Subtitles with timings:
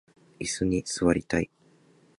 [0.39, 1.51] いすに座りたい